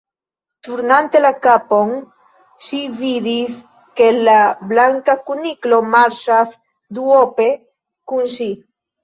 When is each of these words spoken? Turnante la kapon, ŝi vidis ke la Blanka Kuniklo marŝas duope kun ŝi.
Turnante 0.67 1.19
la 1.25 1.29
kapon, 1.43 1.91
ŝi 2.67 2.79
vidis 3.01 3.59
ke 4.01 4.09
la 4.29 4.39
Blanka 4.73 5.17
Kuniklo 5.29 5.81
marŝas 5.93 6.57
duope 6.99 7.49
kun 8.15 8.27
ŝi. 8.35 8.51